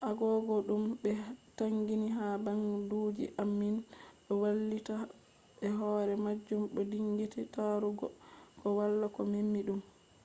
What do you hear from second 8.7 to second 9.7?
wala ko memi